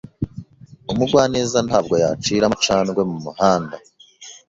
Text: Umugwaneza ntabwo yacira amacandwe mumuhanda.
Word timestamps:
Umugwaneza 0.91 1.57
ntabwo 1.67 1.93
yacira 2.03 2.43
amacandwe 2.45 3.01
mumuhanda. 3.09 3.75